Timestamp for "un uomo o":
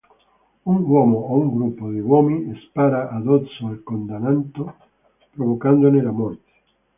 0.71-1.37